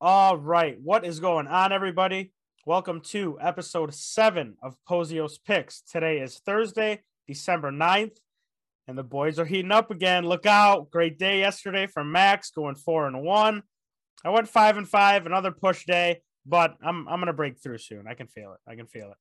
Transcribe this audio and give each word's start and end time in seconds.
All 0.00 0.36
right. 0.36 0.76
What 0.80 1.04
is 1.04 1.18
going 1.18 1.48
on, 1.48 1.72
everybody? 1.72 2.30
Welcome 2.64 3.00
to 3.06 3.36
episode 3.40 3.92
seven 3.92 4.56
of 4.62 4.76
Pozio's 4.88 5.38
Picks. 5.38 5.80
Today 5.80 6.20
is 6.20 6.38
Thursday, 6.38 7.02
December 7.26 7.72
9th, 7.72 8.18
and 8.86 8.96
the 8.96 9.02
boys 9.02 9.40
are 9.40 9.44
heating 9.44 9.72
up 9.72 9.90
again. 9.90 10.24
Look 10.24 10.46
out. 10.46 10.92
Great 10.92 11.18
day 11.18 11.40
yesterday 11.40 11.88
for 11.88 12.04
Max 12.04 12.52
going 12.52 12.76
four 12.76 13.08
and 13.08 13.24
one. 13.24 13.64
I 14.24 14.30
went 14.30 14.48
five 14.48 14.76
and 14.76 14.88
five, 14.88 15.26
another 15.26 15.50
push 15.50 15.84
day, 15.84 16.20
but 16.46 16.76
I'm 16.80 17.08
I'm 17.08 17.18
gonna 17.18 17.32
break 17.32 17.58
through 17.60 17.78
soon. 17.78 18.06
I 18.06 18.14
can 18.14 18.28
feel 18.28 18.52
it. 18.52 18.70
I 18.70 18.76
can 18.76 18.86
feel 18.86 19.10
it. 19.10 19.16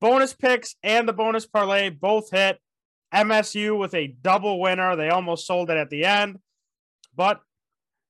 Bonus 0.00 0.32
picks 0.32 0.76
and 0.82 1.06
the 1.06 1.12
bonus 1.12 1.44
parlay 1.44 1.90
both 1.90 2.30
hit. 2.30 2.58
MSU 3.12 3.78
with 3.78 3.92
a 3.92 4.06
double 4.06 4.58
winner. 4.62 4.96
They 4.96 5.10
almost 5.10 5.46
sold 5.46 5.68
it 5.68 5.76
at 5.76 5.90
the 5.90 6.06
end, 6.06 6.38
but 7.14 7.42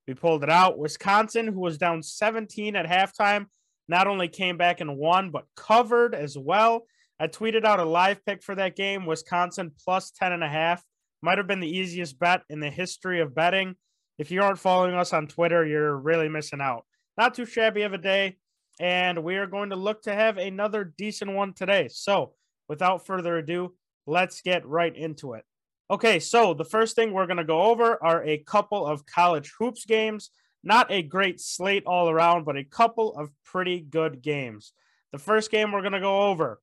we 0.06 0.14
pulled 0.14 0.42
it 0.42 0.50
out. 0.50 0.78
Wisconsin, 0.78 1.46
who 1.46 1.60
was 1.60 1.78
down 1.78 2.02
17 2.02 2.76
at 2.76 2.86
halftime, 2.86 3.46
not 3.88 4.06
only 4.06 4.28
came 4.28 4.56
back 4.56 4.80
and 4.80 4.96
won, 4.96 5.30
but 5.30 5.46
covered 5.56 6.14
as 6.14 6.36
well. 6.36 6.86
I 7.20 7.28
tweeted 7.28 7.64
out 7.64 7.78
a 7.78 7.84
live 7.84 8.24
pick 8.24 8.42
for 8.42 8.54
that 8.56 8.76
game, 8.76 9.06
Wisconsin 9.06 9.72
plus 9.84 10.10
10 10.10 10.32
and 10.32 10.42
a 10.42 10.48
half. 10.48 10.82
Might 11.22 11.38
have 11.38 11.46
been 11.46 11.60
the 11.60 11.78
easiest 11.78 12.18
bet 12.18 12.42
in 12.48 12.58
the 12.58 12.70
history 12.70 13.20
of 13.20 13.34
betting. 13.34 13.76
If 14.18 14.30
you 14.30 14.42
aren't 14.42 14.58
following 14.58 14.94
us 14.94 15.12
on 15.12 15.28
Twitter, 15.28 15.64
you're 15.64 15.96
really 15.96 16.28
missing 16.28 16.60
out. 16.60 16.84
Not 17.16 17.34
too 17.34 17.46
shabby 17.46 17.82
of 17.82 17.92
a 17.92 17.98
day. 17.98 18.38
And 18.80 19.22
we 19.22 19.36
are 19.36 19.46
going 19.46 19.70
to 19.70 19.76
look 19.76 20.02
to 20.02 20.14
have 20.14 20.38
another 20.38 20.92
decent 20.96 21.32
one 21.32 21.52
today. 21.52 21.88
So, 21.90 22.32
without 22.68 23.06
further 23.06 23.36
ado, 23.36 23.74
let's 24.06 24.40
get 24.40 24.66
right 24.66 24.96
into 24.96 25.34
it. 25.34 25.44
Okay, 25.92 26.20
so 26.20 26.54
the 26.54 26.64
first 26.64 26.96
thing 26.96 27.12
we're 27.12 27.26
going 27.26 27.36
to 27.36 27.44
go 27.44 27.64
over 27.64 28.02
are 28.02 28.24
a 28.24 28.38
couple 28.38 28.86
of 28.86 29.04
college 29.04 29.52
hoops 29.58 29.84
games. 29.84 30.30
Not 30.64 30.90
a 30.90 31.02
great 31.02 31.38
slate 31.38 31.84
all 31.84 32.08
around, 32.08 32.46
but 32.46 32.56
a 32.56 32.64
couple 32.64 33.14
of 33.14 33.28
pretty 33.44 33.80
good 33.80 34.22
games. 34.22 34.72
The 35.12 35.18
first 35.18 35.50
game 35.50 35.70
we're 35.70 35.82
going 35.82 35.92
to 35.92 36.00
go 36.00 36.22
over 36.22 36.62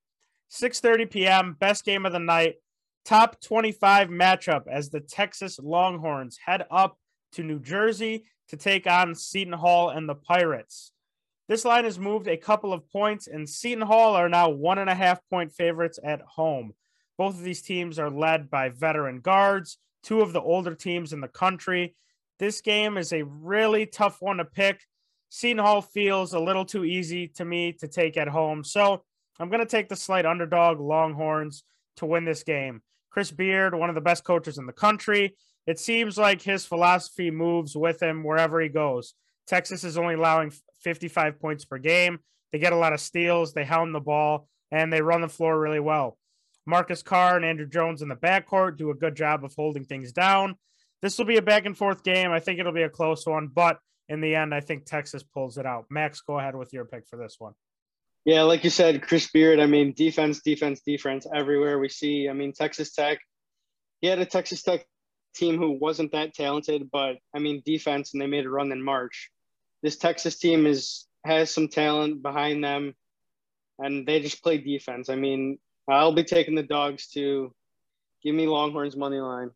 6:30 0.52 1.12
p.m. 1.12 1.56
best 1.60 1.86
game 1.86 2.08
of 2.08 2.12
the 2.12 2.18
night. 2.18 2.56
Top 3.06 3.40
25 3.40 4.08
matchup 4.08 4.64
as 4.68 4.90
the 4.90 5.00
Texas 5.00 5.60
Longhorns 5.60 6.40
head 6.44 6.66
up 6.72 6.98
to 7.34 7.44
New 7.44 7.60
Jersey 7.60 8.26
to 8.48 8.58
take 8.58 8.88
on 8.88 9.14
Seton 9.14 9.54
Hall 9.54 9.90
and 9.90 10.10
the 10.10 10.16
Pirates. 10.16 10.92
This 11.48 11.66
line 11.66 11.84
has 11.84 12.00
moved 12.00 12.28
a 12.28 12.36
couple 12.36 12.74
of 12.74 12.90
points, 12.90 13.28
and 13.28 13.48
Seton 13.48 13.86
Hall 13.86 14.16
are 14.16 14.28
now 14.28 14.50
one 14.50 14.80
and 14.80 14.90
a 14.90 14.96
half 14.96 15.22
point 15.30 15.52
favorites 15.52 16.00
at 16.04 16.22
home. 16.22 16.74
Both 17.20 17.36
of 17.36 17.44
these 17.44 17.62
teams 17.62 18.00
are 18.00 18.10
led 18.10 18.50
by 18.50 18.70
veteran 18.70 19.20
guards, 19.20 19.78
two 20.04 20.22
of 20.22 20.32
the 20.32 20.42
older 20.42 20.74
teams 20.74 21.12
in 21.12 21.20
the 21.20 21.28
country. 21.28 21.94
This 22.40 22.62
game 22.62 22.98
is 22.98 23.12
a 23.12 23.26
really 23.26 23.86
tough 23.86 24.22
one 24.22 24.38
to 24.38 24.46
pick. 24.46 24.86
Seton 25.28 25.58
Hall 25.58 25.82
feels 25.82 26.34
a 26.34 26.40
little 26.40 26.64
too 26.64 26.86
easy 26.86 27.28
to 27.36 27.44
me 27.44 27.74
to 27.74 27.90
take 27.90 28.16
at 28.16 28.30
home. 28.30 28.64
So 28.64 29.04
I'm 29.38 29.50
going 29.50 29.60
to 29.60 29.66
take 29.66 29.90
the 29.90 29.98
slight 29.98 30.26
underdog 30.26 30.80
Longhorns 30.80 31.66
to 31.98 32.06
win 32.06 32.24
this 32.24 32.44
game. 32.44 32.82
Chris 33.10 33.32
Beard, 33.32 33.76
one 33.76 33.90
of 33.90 33.96
the 33.96 34.02
best 34.02 34.24
coaches 34.24 34.58
in 34.58 34.66
the 34.66 34.72
country. 34.72 35.36
It 35.68 35.78
seems 35.78 36.18
like 36.18 36.42
his 36.42 36.66
philosophy 36.66 37.32
moves 37.32 37.76
with 37.76 38.02
him 38.02 38.24
wherever 38.24 38.62
he 38.62 38.70
goes. 38.70 39.14
Texas 39.46 39.84
is 39.84 39.98
only 39.98 40.14
allowing 40.14 40.54
55 40.84 41.38
points 41.42 41.66
per 41.66 41.80
game. 41.80 42.20
They 42.54 42.60
get 42.60 42.72
a 42.72 42.78
lot 42.78 42.94
of 42.94 43.02
steals, 43.02 43.52
they 43.52 43.66
hound 43.66 43.94
the 43.94 44.00
ball, 44.00 44.48
and 44.72 44.92
they 44.94 45.02
run 45.02 45.20
the 45.20 45.28
floor 45.28 45.60
really 45.60 45.82
well. 45.82 46.18
Marcus 46.70 47.02
Carr 47.02 47.36
and 47.36 47.44
Andrew 47.44 47.68
Jones 47.68 48.02
in 48.02 48.10
the 48.10 48.16
backcourt 48.16 48.78
do 48.78 48.92
a 48.92 48.96
good 48.96 49.16
job 49.16 49.44
of 49.44 49.54
holding 49.56 49.86
things 49.86 50.12
down. 50.12 50.56
This 51.02 51.18
will 51.18 51.26
be 51.26 51.38
a 51.38 51.42
back 51.42 51.66
and 51.66 51.78
forth 51.78 52.04
game. 52.04 52.32
I 52.32 52.40
think 52.40 52.60
it'll 52.60 52.72
be 52.72 52.84
a 52.84 52.90
close 52.90 53.26
one, 53.26 53.48
but 53.48 53.80
in 54.08 54.22
the 54.22 54.36
end, 54.36 54.54
I 54.54 54.60
think 54.60 54.86
Texas 54.86 55.24
pulls 55.24 55.58
it 55.58 55.66
out. 55.66 55.86
Max, 55.90 56.22
go 56.22 56.40
ahead 56.40 56.56
with 56.56 56.72
your 56.74 56.86
pick 56.86 57.08
for 57.08 57.18
this 57.18 57.36
one. 57.40 57.54
Yeah, 58.26 58.44
like 58.44 58.64
you 58.64 58.70
said, 58.70 59.02
Chris 59.02 59.30
Beard. 59.32 59.60
I 59.60 59.66
mean, 59.66 59.94
defense, 59.94 60.42
defense, 60.42 60.82
defense 60.82 61.26
everywhere 61.34 61.80
we 61.80 61.90
see. 61.90 62.30
I 62.30 62.34
mean, 62.34 62.54
Texas 62.54 62.94
Tech. 62.94 63.20
He 64.02 64.08
had 64.08 64.20
a 64.20 64.26
Texas 64.26 64.62
Tech 64.62 64.86
team 65.36 65.58
who 65.58 65.72
wasn't 65.72 66.12
that 66.12 66.34
talented, 66.34 66.90
but 66.92 67.18
I 67.34 67.40
mean, 67.40 67.64
defense, 67.66 68.14
and 68.14 68.22
they 68.22 68.28
made 68.28 68.46
a 68.46 68.50
run 68.50 68.72
in 68.72 68.84
March. 68.84 69.32
This 69.82 69.98
Texas 69.98 70.38
team 70.38 70.68
is 70.68 71.08
has 71.26 71.52
some 71.52 71.68
talent 71.68 72.22
behind 72.22 72.64
them, 72.64 72.94
and 73.78 74.06
they 74.06 74.20
just 74.20 74.44
play 74.44 74.58
defense. 74.58 75.10
I 75.10 75.16
mean, 75.16 75.58
I'll 75.90 76.14
be 76.14 76.24
taking 76.24 76.56
the 76.56 76.64
dogs 76.64 77.08
to 77.10 77.54
give 78.24 78.36
me 78.36 78.48
Longhorns 78.48 78.96
money 78.96 79.20
line. 79.20 79.52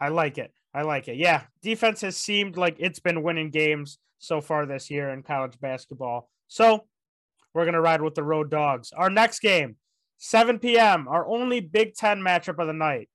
I 0.00 0.08
like 0.08 0.38
it. 0.38 0.52
I 0.72 0.82
like 0.82 1.08
it. 1.08 1.16
Yeah, 1.16 1.42
defense 1.62 2.00
has 2.00 2.16
seemed 2.16 2.56
like 2.56 2.76
it's 2.78 2.98
been 2.98 3.22
winning 3.22 3.50
games 3.50 3.98
so 4.18 4.40
far 4.40 4.66
this 4.66 4.90
year 4.90 5.10
in 5.10 5.22
college 5.22 5.60
basketball. 5.60 6.28
So 6.48 6.84
we're 7.52 7.64
gonna 7.64 7.80
ride 7.80 8.02
with 8.02 8.14
the 8.14 8.24
road 8.24 8.50
dogs. 8.50 8.92
Our 8.92 9.10
next 9.10 9.40
game, 9.40 9.76
7 10.18 10.58
p.m. 10.58 11.06
Our 11.06 11.26
only 11.28 11.60
Big 11.60 11.94
Ten 11.94 12.20
matchup 12.20 12.58
of 12.58 12.66
the 12.66 12.72
night. 12.72 13.08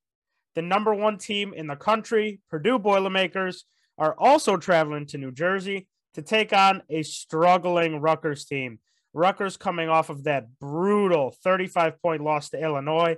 The 0.56 0.62
number 0.62 0.94
one 0.94 1.18
team 1.18 1.54
in 1.54 1.68
the 1.68 1.76
country, 1.76 2.40
Purdue 2.50 2.80
Boilermakers, 2.80 3.66
are 3.98 4.16
also 4.18 4.58
traveling 4.58 5.06
to 5.08 5.18
New 5.18 5.32
Jersey 5.32 5.88
to 6.14 6.22
take 6.22 6.54
on 6.54 6.84
a 6.90 7.04
struggling 7.04 8.00
Rutgers 8.00 8.46
team. 8.46 8.80
Rutgers 9.14 9.58
coming 9.58 9.90
off 9.90 10.10
of 10.10 10.24
that 10.24 10.60
brutal 10.60 11.32
35 11.44 12.02
point 12.02 12.24
loss 12.24 12.50
to 12.50 12.62
Illinois. 12.62 13.18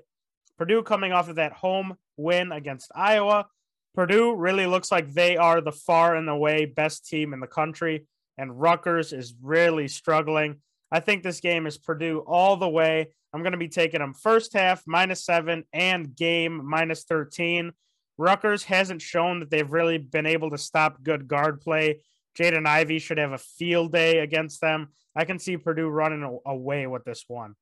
Purdue 0.58 0.84
coming 0.84 1.12
off 1.12 1.30
of 1.30 1.36
that 1.36 1.54
home 1.54 1.96
win 2.18 2.52
against 2.52 2.92
Iowa. 2.96 3.48
Purdue 3.94 4.36
really 4.36 4.68
looks 4.68 4.92
like 4.92 5.14
they 5.14 5.36
are 5.36 5.60
the 5.60 5.72
far 5.72 6.16
and 6.16 6.30
away 6.30 6.66
best 6.66 7.08
team 7.08 7.34
in 7.34 7.40
the 7.42 7.48
country, 7.48 8.08
and 8.38 8.62
Rutgers 8.62 9.12
is 9.12 9.34
really 9.42 9.88
struggling. 9.88 10.62
I 10.92 11.00
think 11.02 11.24
this 11.24 11.40
game 11.40 11.68
is 11.68 11.78
Purdue 11.78 12.20
all 12.20 12.58
the 12.58 12.70
way. 12.70 13.08
I'm 13.34 13.42
going 13.42 13.54
to 13.54 13.58
be 13.58 13.70
taking 13.70 14.00
them 14.00 14.14
first 14.14 14.54
half 14.54 14.84
minus 14.86 15.26
seven 15.26 15.64
and 15.74 16.16
game 16.16 16.62
minus 16.64 17.04
13. 17.04 17.72
Rutgers 18.18 18.64
hasn't 18.64 19.02
shown 19.02 19.40
that 19.40 19.50
they've 19.50 19.72
really 19.72 19.98
been 19.98 20.26
able 20.26 20.52
to 20.52 20.58
stop 20.58 21.02
good 21.02 21.28
guard 21.28 21.62
play. 21.62 22.02
Jaden 22.38 22.68
Ivey 22.68 23.00
should 23.00 23.18
have 23.18 23.32
a 23.32 23.38
field 23.38 23.92
day 23.92 24.20
against 24.20 24.62
them. 24.62 24.90
I 25.16 25.26
can 25.26 25.40
see 25.40 25.58
Purdue 25.58 25.88
running 25.88 26.40
away 26.46 26.88
with 26.88 27.04
this 27.04 27.26
one. 27.28 27.56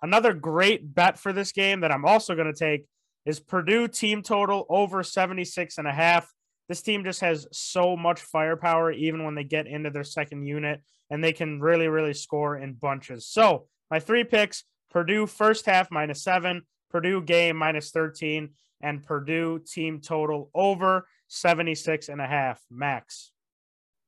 Another 0.00 0.32
great 0.32 0.94
bet 0.94 1.18
for 1.18 1.32
this 1.32 1.52
game 1.52 1.80
that 1.80 1.92
I'm 1.92 2.04
also 2.04 2.34
going 2.34 2.52
to 2.52 2.58
take 2.58 2.86
is 3.24 3.38
Purdue 3.38 3.86
team 3.86 4.22
total 4.22 4.66
over 4.68 5.02
76 5.02 5.78
and 5.78 5.86
a 5.86 5.92
half. 5.92 6.28
This 6.68 6.82
team 6.82 7.04
just 7.04 7.20
has 7.20 7.46
so 7.52 7.96
much 7.96 8.20
firepower 8.20 8.90
even 8.90 9.24
when 9.24 9.34
they 9.34 9.44
get 9.44 9.66
into 9.66 9.90
their 9.90 10.04
second 10.04 10.44
unit 10.44 10.80
and 11.10 11.22
they 11.22 11.32
can 11.32 11.60
really 11.60 11.88
really 11.88 12.14
score 12.14 12.56
in 12.56 12.72
bunches. 12.72 13.26
So, 13.26 13.66
my 13.90 14.00
three 14.00 14.24
picks, 14.24 14.64
Purdue 14.90 15.26
first 15.26 15.66
half 15.66 15.90
minus 15.90 16.24
7, 16.24 16.62
Purdue 16.90 17.22
game 17.22 17.56
minus 17.56 17.90
13 17.90 18.50
and 18.80 19.04
Purdue 19.04 19.60
team 19.60 20.00
total 20.00 20.50
over 20.54 21.06
76 21.28 22.08
and 22.08 22.20
a 22.20 22.26
half 22.26 22.60
max. 22.70 23.32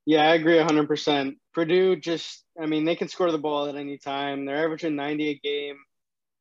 Yeah, 0.07 0.29
I 0.29 0.35
agree 0.35 0.57
100%. 0.57 1.37
Purdue 1.55 1.97
just, 1.97 2.45
I 2.61 2.67
mean, 2.67 2.85
they 2.85 2.97
can 2.97 3.09
score 3.09 3.33
the 3.33 3.39
ball 3.39 3.67
at 3.67 3.77
any 3.77 3.97
time. 3.97 4.45
They're 4.45 4.65
averaging 4.65 4.97
90 4.97 5.29
a 5.31 5.39
game. 5.39 5.77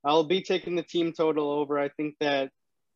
I'll 0.04 0.26
be 0.26 0.42
taking 0.42 0.76
the 0.76 0.84
team 0.84 1.14
total 1.14 1.50
over. 1.50 1.80
I 1.80 1.90
think 1.90 2.16
that 2.20 2.52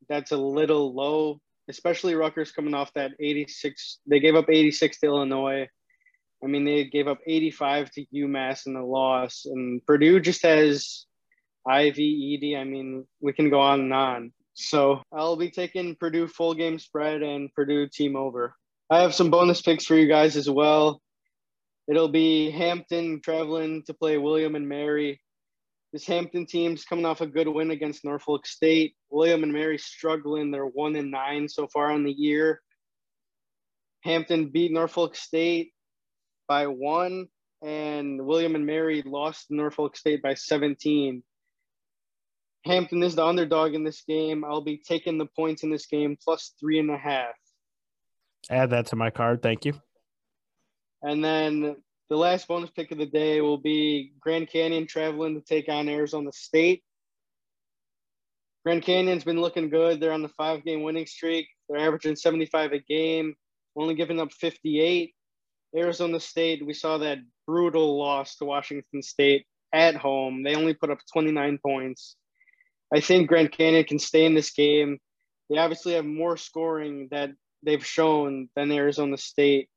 that's 0.09 0.31
a 0.31 0.37
little 0.37 0.93
low, 0.93 1.39
especially 1.69 2.15
Rutgers 2.15 2.51
coming 2.51 2.73
off 2.73 2.93
that 2.95 3.11
86. 3.19 3.99
They 4.07 4.19
gave 4.19 4.35
up 4.35 4.49
86 4.49 4.99
to 4.99 5.05
Illinois. 5.05 5.67
I 6.43 6.47
mean, 6.47 6.65
they 6.65 6.83
gave 6.83 7.07
up 7.07 7.19
85 7.25 7.91
to 7.91 8.05
UMass 8.13 8.67
in 8.67 8.73
the 8.73 8.83
loss. 8.83 9.45
And 9.45 9.83
Purdue 9.85 10.19
just 10.19 10.43
has 10.43 11.05
Ivey, 11.65 12.39
Edey. 12.41 12.59
I 12.59 12.65
mean, 12.65 13.05
we 13.21 13.31
can 13.31 13.49
go 13.49 13.61
on 13.61 13.79
and 13.79 13.93
on. 13.93 14.33
So 14.53 15.01
I'll 15.13 15.37
be 15.37 15.49
taking 15.49 15.95
Purdue 15.95 16.27
full 16.27 16.53
game 16.55 16.77
spread 16.77 17.21
and 17.23 17.53
Purdue 17.53 17.87
team 17.87 18.15
over. 18.15 18.55
I 18.89 19.01
have 19.01 19.13
some 19.13 19.29
bonus 19.29 19.61
picks 19.61 19.85
for 19.85 19.95
you 19.95 20.07
guys 20.07 20.37
as 20.37 20.49
well. 20.49 21.01
It'll 21.89 22.07
be 22.07 22.51
Hampton 22.51 23.21
traveling 23.21 23.83
to 23.87 23.93
play 23.93 24.17
William 24.17 24.55
and 24.55 24.67
Mary. 24.67 25.21
This 25.91 26.05
Hampton 26.05 26.45
team's 26.45 26.85
coming 26.85 27.05
off 27.05 27.21
a 27.21 27.27
good 27.27 27.47
win 27.47 27.71
against 27.71 28.05
Norfolk 28.05 28.45
State. 28.45 28.95
William 29.09 29.43
and 29.43 29.51
Mary 29.51 29.77
struggling. 29.77 30.51
They're 30.51 30.65
one 30.65 30.95
and 30.95 31.11
nine 31.11 31.49
so 31.49 31.67
far 31.67 31.91
on 31.91 32.03
the 32.03 32.11
year. 32.11 32.61
Hampton 34.03 34.49
beat 34.49 34.71
Norfolk 34.71 35.15
State 35.15 35.73
by 36.47 36.67
one, 36.67 37.27
and 37.61 38.25
William 38.25 38.55
and 38.55 38.65
Mary 38.65 39.03
lost 39.05 39.47
Norfolk 39.49 39.97
State 39.97 40.21
by 40.21 40.33
17. 40.33 41.23
Hampton 42.63 43.03
is 43.03 43.15
the 43.15 43.25
underdog 43.25 43.73
in 43.73 43.83
this 43.83 44.03
game. 44.07 44.45
I'll 44.45 44.61
be 44.61 44.77
taking 44.77 45.17
the 45.17 45.25
points 45.25 45.63
in 45.63 45.71
this 45.71 45.87
game 45.87 46.17
plus 46.21 46.53
three 46.59 46.79
and 46.79 46.91
a 46.91 46.97
half. 46.97 47.35
Add 48.49 48.69
that 48.71 48.87
to 48.87 48.95
my 48.95 49.09
card. 49.09 49.41
Thank 49.41 49.65
you. 49.65 49.73
And 51.01 51.23
then 51.23 51.75
the 52.09 52.15
last 52.15 52.47
bonus 52.47 52.69
pick 52.69 52.91
of 52.91 52.97
the 52.97 53.05
day 53.05 53.41
will 53.41 53.57
be 53.57 54.13
Grand 54.19 54.49
Canyon 54.49 54.87
traveling 54.87 55.35
to 55.35 55.41
take 55.41 55.69
on 55.69 55.89
Arizona 55.89 56.31
State. 56.31 56.83
Grand 58.65 58.83
Canyon's 58.83 59.23
been 59.23 59.41
looking 59.41 59.69
good. 59.69 59.99
They're 59.99 60.11
on 60.11 60.21
the 60.21 60.29
five 60.29 60.63
game 60.63 60.83
winning 60.83 61.05
streak. 61.05 61.47
They're 61.69 61.85
averaging 61.85 62.15
75 62.15 62.73
a 62.73 62.79
game, 62.79 63.35
only 63.75 63.95
giving 63.95 64.19
up 64.19 64.31
58. 64.33 65.13
Arizona 65.75 66.19
State, 66.19 66.65
we 66.65 66.73
saw 66.73 66.97
that 66.97 67.19
brutal 67.45 67.97
loss 67.97 68.37
to 68.37 68.45
Washington 68.45 69.01
State 69.01 69.45
at 69.73 69.95
home. 69.95 70.43
They 70.43 70.55
only 70.55 70.73
put 70.73 70.89
up 70.89 70.99
29 71.11 71.59
points. 71.65 72.15
I 72.93 73.01
think 73.01 73.27
Grand 73.27 73.51
Canyon 73.51 73.83
can 73.83 73.99
stay 73.99 74.25
in 74.25 74.33
this 74.33 74.51
game. 74.51 74.97
They 75.49 75.57
obviously 75.57 75.93
have 75.93 76.05
more 76.05 76.37
scoring 76.37 77.09
that 77.11 77.31
they've 77.63 77.85
shown 77.85 78.49
than 78.55 78.71
Arizona 78.71 79.17
State. 79.17 79.69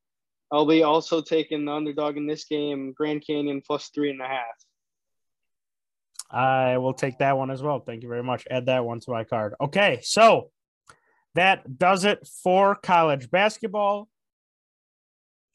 I'll 0.53 0.67
be 0.67 0.82
also 0.82 1.21
taking 1.21 1.65
the 1.65 1.73
underdog 1.73 2.17
in 2.17 2.27
this 2.27 2.44
game, 2.44 2.93
Grand 2.93 3.25
Canyon 3.25 3.62
plus 3.65 3.91
three 3.94 4.11
and 4.11 4.21
a 4.21 4.27
half. 4.27 4.44
I 6.31 6.79
will 6.79 6.94
take 6.94 7.19
that 7.19 7.37
one 7.37 7.50
as 7.50 7.62
well. 7.62 7.81
Thank 7.81 8.03
you 8.03 8.09
very 8.09 8.23
much. 8.23 8.47
Add 8.50 8.67
that 8.67 8.85
one 8.85 9.00
to 9.00 9.11
my 9.11 9.25
card. 9.25 9.55
Okay, 9.61 10.00
so 10.03 10.50
that 11.35 11.79
does 11.79 12.05
it 12.05 12.27
for 12.43 12.75
college 12.77 13.31
basketball. 13.31 14.09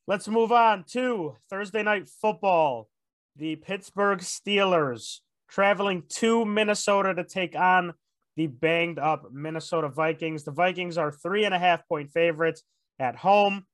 Let's 0.07 0.27
move 0.27 0.51
on 0.51 0.83
to 0.91 1.35
Thursday 1.49 1.83
night 1.83 2.07
football. 2.21 2.89
The 3.35 3.55
Pittsburgh 3.55 4.19
Steelers 4.19 5.19
traveling 5.47 6.03
to 6.17 6.45
Minnesota 6.45 7.13
to 7.15 7.23
take 7.23 7.55
on 7.55 7.93
the 8.35 8.47
banged 8.47 8.99
up 8.99 9.31
Minnesota 9.31 9.89
Vikings. 9.89 10.43
The 10.43 10.51
Vikings 10.51 10.97
are 10.97 11.11
three 11.11 11.45
and 11.45 11.53
a 11.53 11.59
half 11.59 11.87
point 11.87 12.11
favorites 12.11 12.63
at 12.99 13.15
home. 13.15 13.65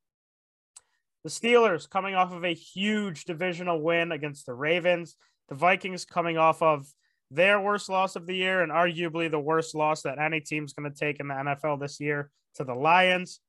The 1.23 1.29
Steelers 1.29 1.89
coming 1.89 2.15
off 2.15 2.33
of 2.33 2.43
a 2.43 2.53
huge 2.53 3.25
divisional 3.25 3.81
win 3.81 4.11
against 4.11 4.45
the 4.45 4.53
Ravens. 4.53 5.15
The 5.49 5.55
Vikings 5.55 6.05
coming 6.05 6.37
off 6.37 6.61
of 6.61 6.87
their 7.29 7.59
worst 7.59 7.89
loss 7.89 8.15
of 8.15 8.25
the 8.25 8.35
year 8.35 8.61
and 8.61 8.71
arguably 8.71 9.29
the 9.29 9.39
worst 9.39 9.75
loss 9.75 10.01
that 10.01 10.19
any 10.19 10.41
team's 10.41 10.73
going 10.73 10.91
to 10.91 10.97
take 10.97 11.19
in 11.19 11.27
the 11.27 11.33
NFL 11.33 11.79
this 11.79 11.99
year 11.99 12.29
to 12.55 12.63
the 12.63 12.73
Lions. 12.73 13.39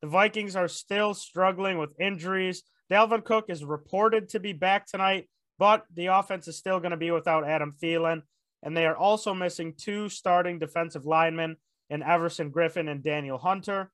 The 0.00 0.08
Vikings 0.08 0.56
are 0.56 0.68
still 0.68 1.12
struggling 1.14 1.78
with 1.78 1.98
injuries. 2.00 2.62
Dalvin 2.90 3.24
Cook 3.24 3.46
is 3.48 3.64
reported 3.64 4.30
to 4.30 4.40
be 4.40 4.52
back 4.52 4.86
tonight, 4.86 5.28
but 5.58 5.84
the 5.94 6.06
offense 6.06 6.48
is 6.48 6.56
still 6.56 6.78
going 6.80 6.92
to 6.92 6.96
be 6.96 7.10
without 7.10 7.46
Adam 7.46 7.74
Thielen. 7.82 8.22
And 8.62 8.76
they 8.76 8.86
are 8.86 8.96
also 8.96 9.34
missing 9.34 9.74
two 9.76 10.08
starting 10.08 10.58
defensive 10.58 11.06
linemen 11.06 11.56
in 11.88 12.02
Everson 12.02 12.50
Griffen 12.50 12.90
and 12.90 13.02
Danielle 13.02 13.38
Hunter. 13.38 13.90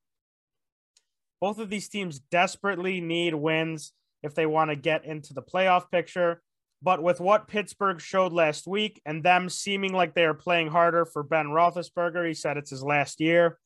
Both 1.39 1.59
of 1.59 1.69
these 1.69 1.87
teams 1.87 2.19
desperately 2.19 2.99
need 2.99 3.33
wins 3.33 3.93
if 4.23 4.35
they 4.35 4.45
want 4.45 4.71
to 4.71 4.75
get 4.75 5.05
into 5.05 5.33
the 5.33 5.41
playoff 5.41 5.89
picture. 5.91 6.41
But 6.81 7.01
with 7.01 7.19
what 7.19 7.47
Pittsburgh 7.47 7.99
showed 7.99 8.33
last 8.33 8.67
week 8.67 9.01
and 9.05 9.23
them 9.23 9.49
seeming 9.49 9.93
like 9.93 10.13
they 10.13 10.25
are 10.25 10.33
playing 10.33 10.67
harder 10.67 11.05
for 11.05 11.23
Ben 11.23 11.47
Roethlisberger, 11.47 12.27
he 12.27 12.33
said 12.33 12.57
it's 12.57 12.69
his 12.69 12.83
last 12.83 13.19
year. 13.19 13.57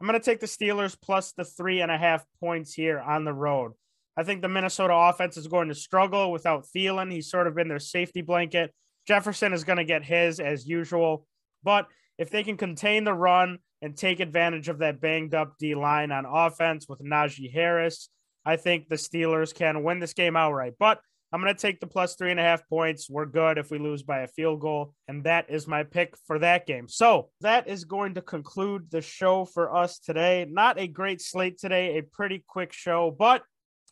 I'm 0.00 0.06
going 0.06 0.18
to 0.18 0.24
take 0.24 0.40
the 0.40 0.46
Steelers 0.46 0.96
plus 1.00 1.32
the 1.32 1.44
three 1.44 1.80
and 1.80 1.90
a 1.90 1.96
half 1.96 2.24
points 2.40 2.74
here 2.74 2.98
on 2.98 3.24
the 3.24 3.32
road. 3.32 3.72
I 4.16 4.24
think 4.24 4.42
the 4.42 4.48
Minnesota 4.48 4.94
offense 4.94 5.36
is 5.36 5.46
going 5.46 5.68
to 5.68 5.74
struggle 5.74 6.32
without 6.32 6.66
Thielen. 6.66 7.10
He's 7.10 7.30
sort 7.30 7.46
of 7.46 7.54
been 7.54 7.68
their 7.68 7.78
safety 7.78 8.20
blanket. 8.20 8.74
Jefferson 9.06 9.52
is 9.52 9.64
going 9.64 9.78
to 9.78 9.84
get 9.84 10.04
his 10.04 10.40
as 10.40 10.66
usual. 10.66 11.26
But 11.62 11.86
if 12.18 12.30
they 12.30 12.42
can 12.42 12.56
contain 12.56 13.04
the 13.04 13.14
run 13.14 13.58
and 13.80 13.96
take 13.96 14.20
advantage 14.20 14.68
of 14.68 14.78
that 14.78 15.00
banged 15.00 15.34
up 15.34 15.54
D 15.58 15.74
line 15.74 16.12
on 16.12 16.24
offense 16.26 16.88
with 16.88 17.00
Najee 17.00 17.52
Harris, 17.52 18.08
I 18.44 18.56
think 18.56 18.88
the 18.88 18.96
Steelers 18.96 19.54
can 19.54 19.82
win 19.82 19.98
this 19.98 20.14
game 20.14 20.36
outright. 20.36 20.74
But 20.78 21.00
I'm 21.32 21.40
going 21.40 21.54
to 21.54 21.60
take 21.60 21.80
the 21.80 21.86
plus 21.86 22.14
three 22.14 22.30
and 22.30 22.38
a 22.38 22.42
half 22.42 22.68
points. 22.68 23.08
We're 23.08 23.24
good 23.24 23.56
if 23.56 23.70
we 23.70 23.78
lose 23.78 24.02
by 24.02 24.20
a 24.20 24.28
field 24.28 24.60
goal. 24.60 24.92
And 25.08 25.24
that 25.24 25.48
is 25.48 25.66
my 25.66 25.82
pick 25.82 26.14
for 26.26 26.38
that 26.40 26.66
game. 26.66 26.88
So 26.88 27.30
that 27.40 27.68
is 27.68 27.84
going 27.84 28.14
to 28.14 28.22
conclude 28.22 28.90
the 28.90 29.00
show 29.00 29.46
for 29.46 29.74
us 29.74 29.98
today. 29.98 30.46
Not 30.48 30.78
a 30.78 30.86
great 30.86 31.22
slate 31.22 31.58
today, 31.58 31.96
a 31.96 32.02
pretty 32.02 32.44
quick 32.46 32.74
show, 32.74 33.14
but 33.18 33.42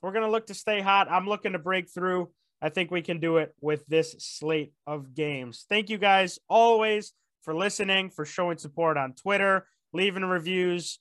we're 0.03 0.13
going 0.13 0.25
to 0.25 0.31
look 0.31 0.49
to 0.49 0.55
stay 0.55 0.81
hot. 0.81 1.11
I'm 1.11 1.27
looking 1.27 1.53
to 1.53 1.59
break 1.59 1.91
through. 1.91 2.31
I 2.63 2.69
think 2.69 2.91
we 2.91 3.03
can 3.03 3.21
do 3.21 3.39
it 3.39 3.55
with 3.61 3.87
this 3.87 4.15
slate 4.19 4.73
of 4.87 5.15
games. 5.15 5.65
Thank 5.69 5.89
you 5.89 5.99
guys 5.99 6.39
always 6.49 7.13
for 7.43 7.55
listening, 7.55 8.11
for 8.11 8.25
showing 8.25 8.59
support 8.59 8.97
on 8.97 9.15
Twitter, 9.15 9.67
leaving 9.93 10.25
reviews, 10.25 10.99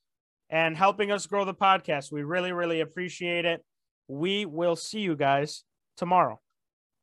and 0.49 0.75
helping 0.77 1.11
us 1.11 1.27
grow 1.27 1.45
the 1.45 1.53
podcast. 1.53 2.11
We 2.11 2.23
really, 2.23 2.53
really 2.53 2.79
appreciate 2.79 3.45
it. 3.45 3.63
We 4.07 4.45
will 4.45 4.75
see 4.75 5.01
you 5.01 5.15
guys 5.15 5.63
tomorrow. 5.97 6.39